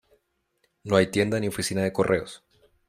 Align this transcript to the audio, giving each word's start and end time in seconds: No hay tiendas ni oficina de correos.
No 0.83 0.95
hay 0.95 1.11
tiendas 1.11 1.41
ni 1.41 1.47
oficina 1.47 1.83
de 1.83 1.93
correos. 1.93 2.43